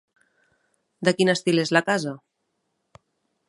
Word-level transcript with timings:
De 1.09 1.13
quin 1.19 1.31
estil 1.35 1.65
és 1.67 1.75
la 1.77 1.85
casa? 1.91 2.17